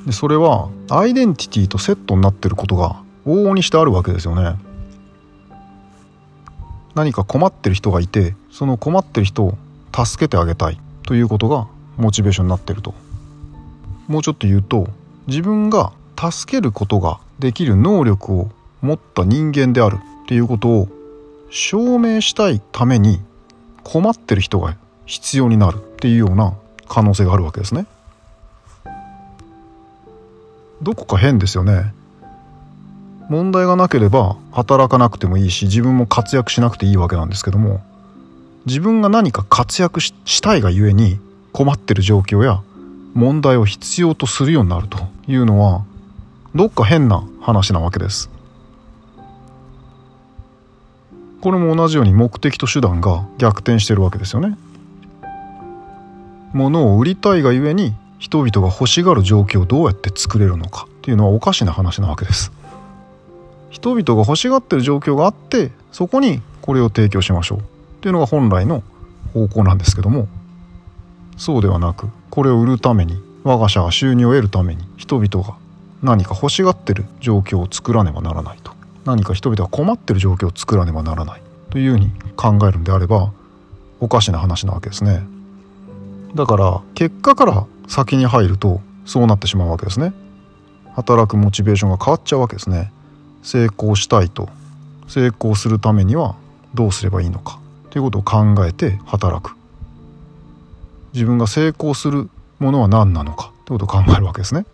[0.07, 4.57] でそれはアイデンティティとセットになってることが往々にしてあるわけですよね。
[6.95, 9.59] 何か困ってる人がいてその困ってる人を
[9.93, 11.67] 助けてあげたいということが
[11.99, 12.95] モチベーションになってると。
[14.09, 14.89] もうちょっと言うと
[15.27, 20.89] 自分が助けることができる能力を持った人間であるっていうことを
[21.51, 23.21] 証明したいために
[23.85, 26.55] 困ってる人が必要になるっていうような
[26.89, 27.87] 可能性があるわけですね。
[30.83, 31.95] どこか変ですよね。
[33.29, 37.81] 問題がなければ働かなくてもいいし自分も活躍しなくていいわけなんですけども
[38.67, 41.19] 自分が何か活躍したいがゆえに
[41.53, 42.63] 困ってる状況や
[43.15, 45.85] 問題を必要とするようになるというのは
[46.55, 48.31] どっか変な話なわけです。
[51.47, 54.59] これも同じように目的と手段が逆転してるわけですよね。
[56.53, 62.51] 物を売りたいがゆえに人々が欲しがる状況をどうやって作れるのかっていうのはおかしな話なわけです。
[63.71, 67.63] 人々が欲しがってる状況があってそこにこれを提供しましょうっ
[68.01, 68.83] ていうのが本来の
[69.33, 70.27] 方向なんですけども
[71.37, 75.55] そうではなくこれを売るために我が社が収入を得るために人々が
[76.03, 78.75] 何か欲しがってる状況を作らねばならないと
[79.07, 83.33] 何か人々が困ってる状況を作らねばならないというふうに考えるんであれば
[84.01, 85.25] おかしな話なわけですね。
[86.35, 90.13] だから結果から先に入るとそうなってしまうわけですね。
[90.95, 92.93] 働くモチベーションが変わっちゃうわけですね。
[93.43, 94.49] 成功したいと。
[95.09, 96.35] 成功するためには
[96.75, 99.55] どうすればいいのかということを考えて働く。
[101.13, 104.67] 自分が成功するものは何なのかということを考えるわけですね。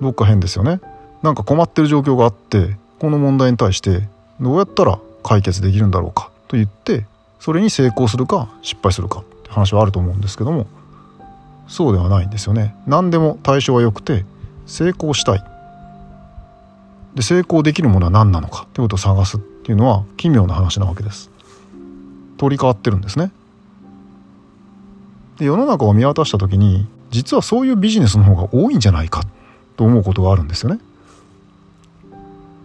[0.00, 0.80] どっか変ですよね。
[1.22, 4.08] なんか困ってる状況があってこの問題に対して
[4.40, 7.06] どうやったら解決できるんだろうかと言って
[7.40, 10.66] それに成功するか失敗するかって話はあると思うんですけども
[11.68, 12.74] そうではないんですよね。
[12.86, 14.24] 何でも対象は良くて
[14.66, 15.44] 成功したい。
[17.14, 21.30] で成功できるものは何なのかということを探すっていうのは奇妙な話なわけです。
[22.38, 23.30] 取り替わってるんですね。
[25.38, 29.22] で世の中を見渡した時に実はそういうビジネスの方が多いんじゃないか
[29.76, 30.80] と思うことがあるんですよね。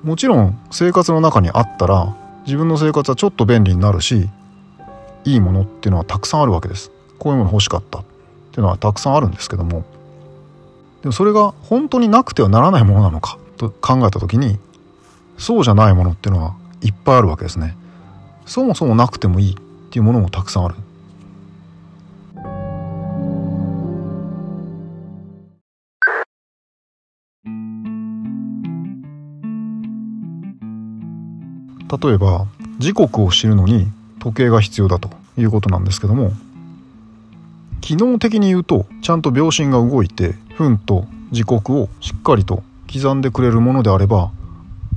[0.04, 4.30] もちろん生活の中にあったら自分の生活はちょっと便利になるし
[5.24, 6.92] いいものっていうのはたくさんあるわけです。
[7.20, 8.04] こういうもの欲しかったっ
[8.52, 9.86] ていうのはたくさんあるんですけども。
[11.02, 14.58] でもそれが本当になくてはならないものなのかと考えた時に
[15.38, 17.78] そうじゃないものっていうのはいっぱいあるわけですね。
[18.46, 19.56] そもそもなくてもいいっ
[19.90, 20.76] ていうものもたくさんある。
[31.98, 32.48] 例えば
[32.80, 33.88] 時刻を知るのに
[34.20, 36.32] 時計が必要だということなんですけども
[37.82, 44.32] 機能的に言うとちゃんと秒針が動いて分と時刻をしっかりと刻んでくれるものであれば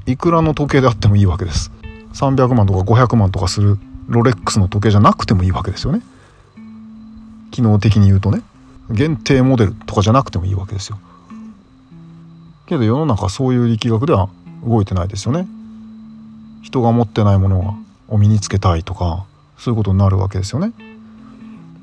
[0.07, 1.73] いくらの時計であってもいいわけです。
[2.13, 3.79] 300万とか500万とかする
[4.09, 6.03] ロレックスの時計じゃなくてもいいわけですよね。
[7.51, 8.43] 機能的に言うとね。
[8.89, 10.99] 限定モデルとかじゃなくてもいいわけですよ。
[12.67, 14.29] けど世の中そういう力学では
[14.65, 15.49] 動いてないですよね。
[16.67, 19.25] 人が持ってないものを身につけたいとか
[19.57, 20.73] そういうことになるわけですよね。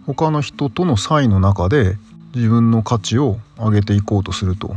[0.06, 1.96] 他の人との差異の中で
[2.36, 4.76] 自分の価値を上げていこうとすると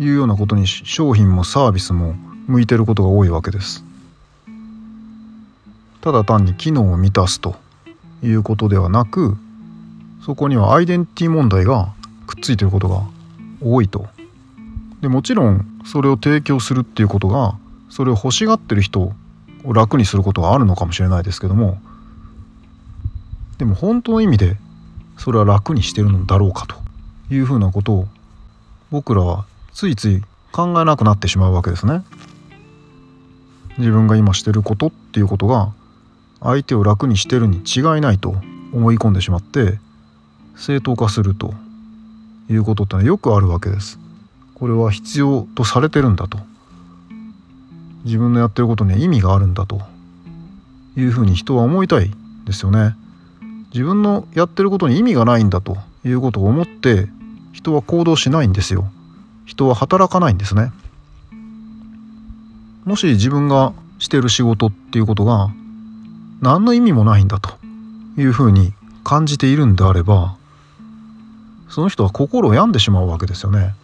[0.00, 2.14] いうようなことに商品もサービスも
[2.48, 3.84] 向いてることが多いわけです。
[6.00, 7.54] ただ単に機能を満たすと
[8.24, 9.36] いうことではなく
[10.26, 11.92] そこにはアイデンティティ問題が
[12.26, 13.04] くっついてることが
[13.62, 14.08] 多いと。
[15.00, 17.56] でもちろんそれを提供するっていうことが
[17.90, 19.12] それを欲しがってる人
[19.64, 21.78] 楽にすることはあるのかもしれないですけども
[23.58, 24.56] でも本当の意味で
[25.18, 26.76] それは楽にしてるのだろうかと
[27.34, 28.08] いうふうなことを
[28.90, 32.02] 僕らはついつい考えなくなってしまうわけですね。
[33.78, 35.72] 自分が今してることっていうことが
[36.40, 38.34] 相手を楽にしてるに違いないと
[38.72, 39.78] 思い込んでしまって
[40.56, 41.54] 正当化すると
[42.50, 43.98] いうことってのはよくあるわけです。
[44.54, 46.38] これは必要とされてるんだと
[48.04, 49.80] 自分のやってることには意味があるんだと
[50.96, 52.10] いうふうに人は思いたい
[52.46, 52.96] ですよね。
[53.72, 57.08] 自分のやってることに意味がないんだということを思って
[57.52, 58.90] 人は行動しないんですよ。
[59.46, 60.72] 人は働かないんですね。
[62.84, 65.50] もし自分がしてる仕事っていうことが
[66.40, 67.50] 何の意味もないんだと
[68.16, 68.72] いうふうに
[69.04, 70.36] 感じているんであれば
[71.68, 73.74] その人は心を病んでしまうわけですよね。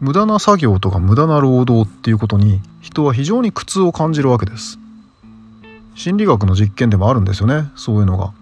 [0.00, 4.78] 無駄な作業とか無駄な労働っていうことに人は非常に苦痛を感じるわけです。
[5.94, 8.32] 心理学の実験でもあるんですよねそういうのが。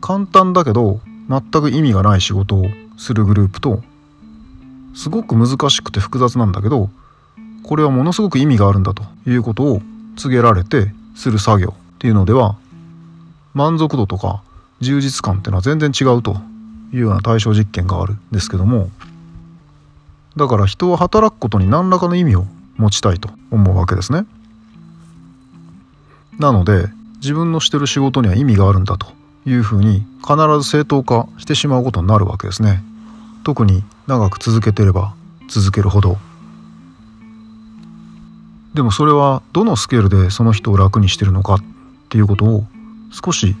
[0.00, 2.66] 簡単だけど全く意味がない仕事を
[2.98, 3.82] するグループと
[4.94, 6.90] すごく難しくて複雑なんだけど
[7.62, 9.82] これはものすごく意味があるんだということを
[10.16, 12.56] 告げられてする作業っていうのでは
[13.54, 14.42] 満足度とか
[14.80, 16.36] 充実感っていうのは全然違うと
[16.92, 18.90] いうような対象実験があるんですけども
[20.38, 24.24] だから人は働くことに何らかの意味を持ちたいと思うわけですね。
[26.38, 26.86] なので
[27.16, 29.08] 自分のしてる仕事には意味があるんだと
[29.44, 32.82] いうふうに必ず正当化してしまうことになるわけですね。
[33.42, 35.14] 特に長く続けてれば
[35.48, 36.18] 続けるほど。
[38.74, 41.58] でもそれはどのスケールでその人を楽にしてるのかっ
[42.10, 42.64] ていうことを
[43.10, 43.56] 少し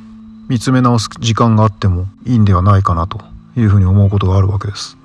[0.48, 3.20] 見つめ直す時間があってもいいんではないかなと
[3.56, 4.97] いうふうに思うことがあるわけです。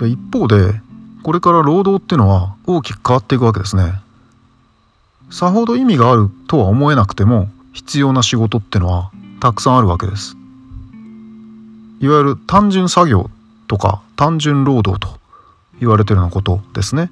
[0.00, 0.80] で一方で
[1.22, 4.00] これから労働っていうのは大きく変わっていくわけですね。
[5.30, 10.36] さほど意味があるとは思えなくても必要な仕事ってのはたくさんあるわけです。
[12.00, 13.30] いわゆる単純作業
[13.68, 15.20] とか単純労働と
[15.78, 17.10] 言われてるようなことですね。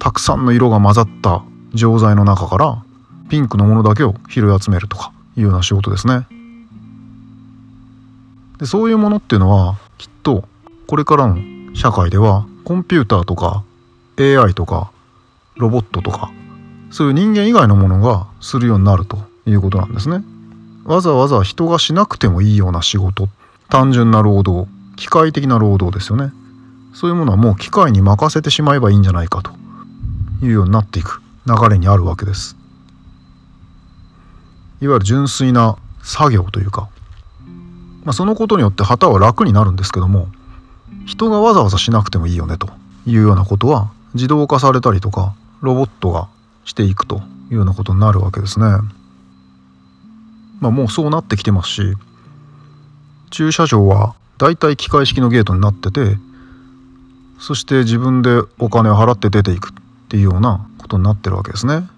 [0.00, 1.44] たくさんの色が混ざった
[1.74, 2.82] 錠剤の中から
[3.30, 6.26] ピンクのものだけを拾い集めるとかいうような仕事ですね。
[8.58, 10.44] でそういうものっていうのはきっと
[10.88, 13.64] これからの社会ではコンピューターとか
[14.18, 14.92] AI とか
[15.56, 16.30] ロボットとか
[16.90, 20.22] そういう人間以外のものがするようになるということなんですね。
[20.84, 23.28] わざわざ人がしなくてもいいような仕事
[23.68, 26.32] 単純な労働機械的な労働ですよね
[26.92, 29.52] そういうものはもう機械に任せてしまえばいいんじゃないかと
[30.42, 32.56] いうようになっていく流れにあるわけです
[34.80, 36.88] いわゆる純粋な作業というか、
[38.04, 40.28] まあ、そのことによって旗は楽になるんですけども
[41.06, 42.68] 人がわざわざしなくてもいいよねと
[43.06, 46.28] いうようなことは自動化されたりとかロボットが
[46.64, 48.66] していくというようなことになるわけですね。
[50.60, 51.82] まあもうそうなってきてますし
[53.30, 56.18] 駐車場はだいたい機械式のゲートになってて
[57.40, 59.72] そして自分でお金を払って出ていくっ
[60.08, 61.88] ていうようなことになってるわけですね。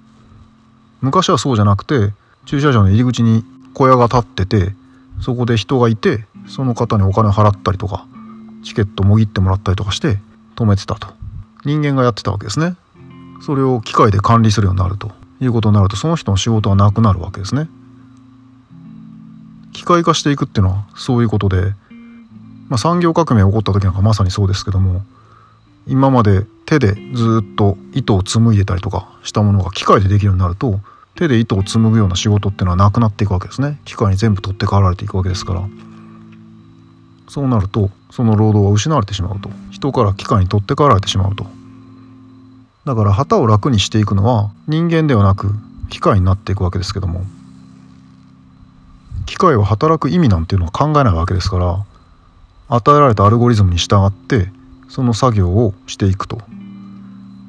[1.03, 2.15] 昔はそうじゃなくて
[2.47, 3.45] 駐車場の入り口に
[3.75, 4.75] 小屋が立ってて
[5.21, 8.07] そこで人がいてその方にお金を払ったりとか
[8.65, 10.19] チケットもぎってもらったりとかして
[10.57, 11.09] 止めてたと。
[11.65, 12.77] 人間がやってたわけですね。
[13.41, 15.12] それを機械で管理するようになると。
[15.41, 17.69] いうことになるとその人の仕事はなくなるわけですね。
[19.73, 21.73] 機械化していくっていうのはそういうことで、
[22.69, 25.03] まあ、産業革命が起こった時なんかまさにそうですけども
[25.87, 30.81] 今まで手でずっと糸を紡いでたりとかしたものが機械でできるようになると
[31.17, 33.79] 手で糸を紡ぐような仕事っていうのはなくなっていくわけですね。
[33.85, 35.62] 機械に全部取って代わられていくわけですから。
[37.35, 39.51] そうなるとその労働は失われてしまうと。
[39.72, 41.45] 人から機械に取って代わられてしまうと。
[42.85, 45.51] だから旗を楽にしていくのは人間ではなく
[45.91, 47.24] 機械になっていくわけですけども。
[49.26, 51.85] 機械は働く意味なんていうのは考えないわけですから
[52.68, 54.53] 与えられたアルゴリズムに従って
[54.89, 56.41] その作業をしていくと。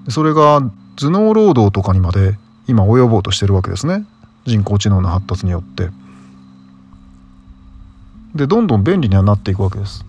[0.10, 0.64] それが
[0.96, 4.04] 頭脳労働とかにまで今及ぼうとしてるわけですね。
[4.46, 5.92] 人工知能の発達によって。
[8.36, 10.06] でどんどん便利にはなっていくわけです。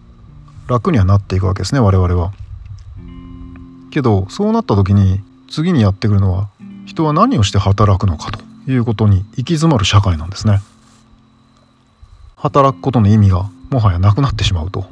[0.66, 2.32] 楽にはなっていくわけですね我々は。
[3.92, 6.48] けどそうなった時に次にやってくるのは
[6.86, 10.60] 人は何をして働くのかということに行き詰まる社会なんですね。
[12.34, 14.86] 働くことの意味がもはやなくなってしまうと。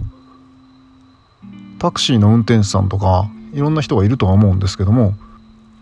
[1.80, 5.14] タクシーの運転手さんとかいろんな人がいるとは思うんですけども、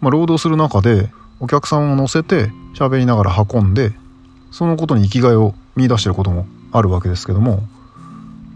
[0.01, 3.93] まあ、労働する中でお客さんを乗せて喋りながら運んで
[4.51, 7.63] そのことに生きがいを見出してることもあるわけですけども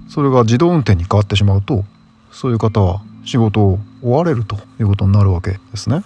[0.09, 1.85] それが自動運転に変わってしまうと
[2.33, 6.05] そういう方は仕事を追われるということになるわけですね。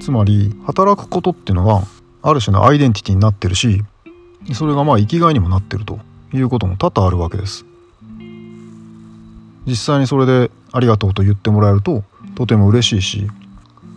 [0.00, 1.82] つまり働くことっていうのが
[2.22, 3.82] ある種のアイデンティティになってるし
[4.52, 6.00] それがまあ生きがいにもなってると
[6.32, 7.64] いうことも多々あるわけです。
[9.66, 12.04] 実際にそれでありがとうと言ってもらえると
[12.36, 13.30] とても嬉しいし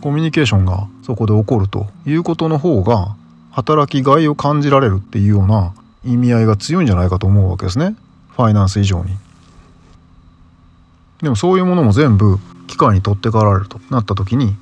[0.00, 3.14] コミュニケーションがそこで起こるということの方が
[3.50, 5.74] 働きがいを感じられるっていうような
[6.04, 7.96] 意味合いが強いんじゃないかと思うわけですね
[8.36, 9.16] ファイナンス以上に。
[11.22, 14.56] でもそういうものも全部機械に取って代わられるとなった時に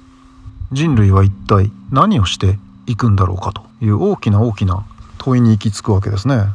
[0.73, 4.85] 人類は一体何をしていくんだろうかという大きな大きな
[5.19, 6.47] 問いに行き着くわけですね。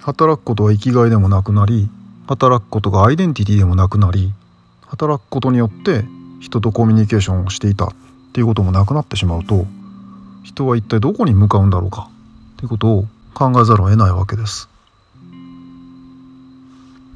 [0.00, 1.88] 働くことは生きがいでもなくなり
[2.26, 4.32] 働くことがアイデンティティでもなくなり
[4.86, 6.04] 働くことによって
[6.40, 7.88] 人とコミュニケーションをしていたっ
[8.32, 9.66] ていうこともなくなってしまうと
[10.50, 12.10] 人は一体どこに向かうんだろうか？
[12.54, 14.68] っていうことを考えざるを得ないわけです。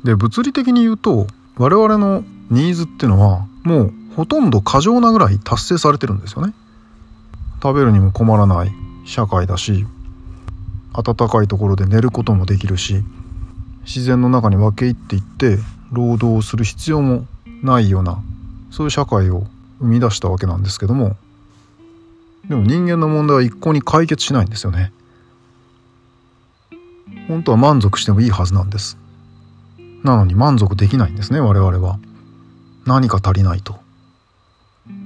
[0.05, 1.27] で物理的に言うと
[1.57, 6.53] 我々のニーズっていうのはもうほとんど過剰なぐらい達成されてるんですよね。
[7.63, 8.73] 食べるにも困らない
[9.07, 9.87] 社会だし
[10.93, 13.03] 暖かいところで寝ることもできるし
[13.85, 15.59] 自然の中に分け入っていって
[15.91, 17.27] 労働をする必要も
[17.63, 18.23] ないような
[18.71, 19.47] そういう社会を
[19.81, 21.17] 生み出したわけなんですけども
[22.49, 24.93] でも人間の問題は一向に解決しないんですよね。
[27.29, 28.99] 本当は満足してもいいはずなんです。
[30.03, 31.99] なのに満足できないんですね我々は。
[32.87, 33.77] 何か足りないと。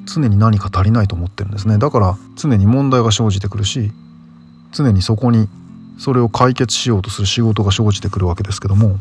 [0.07, 1.79] 常に何か足りないと思ってるんですね。
[1.79, 3.93] だから常に問題が生じてくるし
[4.73, 5.49] 常にそこに
[5.99, 8.99] それを解決しようとする仕事が生じてくるわけですけども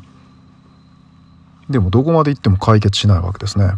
[1.69, 3.71] でもどこまで行っても解決しないわけですね。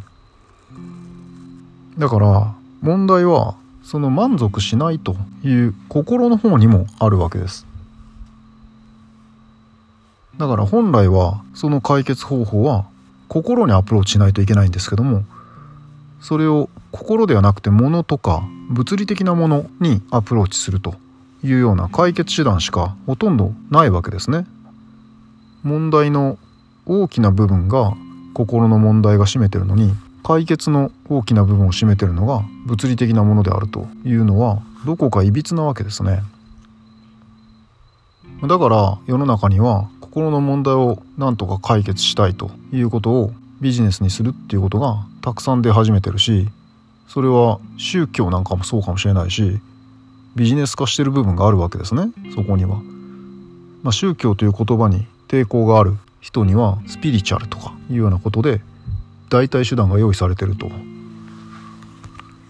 [1.98, 3.56] だから問題は
[3.90, 7.66] その満足しないという心の方にもあるわけです。
[10.38, 12.86] だから本来はその解決方法は
[13.30, 15.24] 心にアプローチしないといけないんですけども
[16.22, 20.94] それを心ではなくて物とか物理的なものにアプローチすると
[21.44, 24.46] いうような解決手段しかほとんどないわけですね。
[25.64, 26.38] 問題の
[26.86, 27.96] 大きな部分が
[28.36, 36.22] 心の問題が占めてるのに解決の大きな部分を占めてるのが物理的なものであるというのはどこかいびつなわけですね。
[38.48, 46.48] だから世の中には心の問題を何とか解決したいということをビジネスにするっていうことがたくさん出始めてるし
[47.08, 49.60] それは宗教なんかもそうかもしれないし
[50.36, 52.82] ビジネス化してる部分があるわけですねそこには。
[53.84, 58.62] まあ、宗教という言葉に抵抗がある人にはスピリチュアルとかいうようなことで
[59.30, 60.70] 代替手段が用意されてると。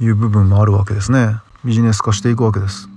[0.02, 1.36] いう部分もあるわけですね。
[1.66, 2.88] ビジネス化していくわけです。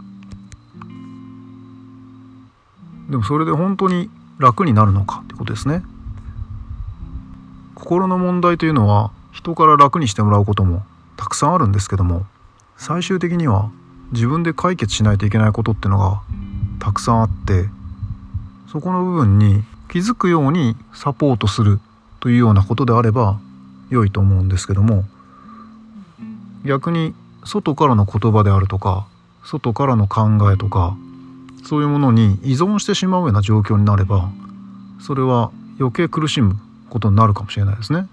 [3.10, 4.08] でもそれで本当に
[4.38, 5.82] 楽になるのかってことですね。
[7.74, 10.84] 心の問題というのは人から楽にしてもらうことも
[11.16, 12.24] たくさんあるんですけども
[12.76, 13.70] 最終的には
[14.12, 16.22] 自分で解決しないといけないことっていうのが
[16.78, 17.68] たくさんあって
[18.70, 21.80] そこの部分に気づくようにサポートする
[22.20, 23.40] というようなことであれば
[23.92, 25.04] 良いと思うんですけども
[26.64, 27.14] 逆に
[27.44, 29.06] 外からの言葉であるとか
[29.44, 30.96] 外からの考えとか
[31.64, 34.30] そういうものに依存してしまうような状況になれば
[35.00, 36.56] それは余計苦しむ
[36.90, 38.06] ことになるかもしれないですね。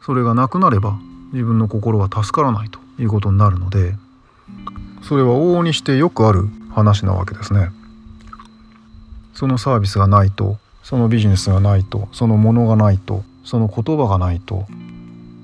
[0.00, 0.98] それがなくなれば
[1.32, 3.94] 自分の心は助からないということになるので
[5.02, 7.70] それは往々にしてよくある話なわけですね。
[9.34, 14.66] そのサービスがないとそのビジネスがないとそのものがないとその言葉がないと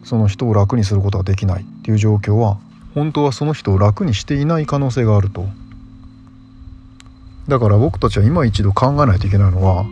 [0.04, 2.58] その人を楽にすることができないっていう状況は
[2.94, 5.46] 本当はその人を楽にしていない可能性があると。
[7.48, 9.84] だから僕たちは今一度考えないといけないのは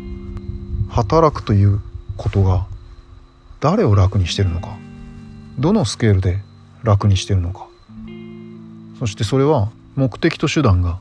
[0.89, 1.81] 働くという
[2.17, 2.67] ことが
[3.61, 4.69] 誰を楽にしてるのか
[5.59, 6.39] どのスケールで
[6.83, 7.67] 楽にしてるのか。
[8.99, 10.99] そしてそれは目的と手段が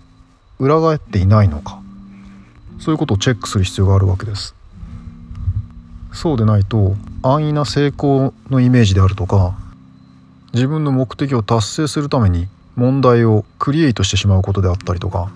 [0.60, 1.82] 裏返っていないのか。
[2.80, 4.55] そういうことをチェックする必要があるわけです。
[6.12, 9.57] そうでないと安易な成功のイメージであるとか
[10.53, 15.32] 自分の目的を達成するために問題をクリエイトしてしまうことであったりとか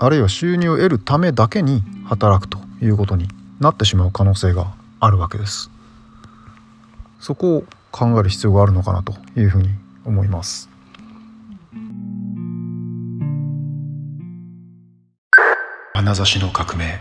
[0.00, 3.28] あるいは収入を得るためだけに働くということに
[3.60, 5.70] なってしまう可能性があるわけです。
[7.18, 9.70] そこを考える必要があるのかなというふうに
[10.04, 10.68] 思います。
[15.94, 17.00] 眼差しの革命。